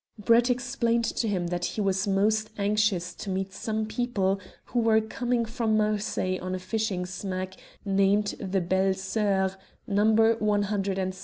[0.17, 4.99] Brett explained to him that he was most anxious to meet some people who were
[4.99, 7.53] coming from Marseilles on a fishing smack
[7.85, 10.37] named the Belles Soeurs, No.